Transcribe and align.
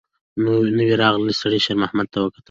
نوي 0.75 0.89
راغلي 1.01 1.33
سړي 1.41 1.59
شېرمحمد 1.65 2.07
ته 2.13 2.17
وکتل. 2.21 2.39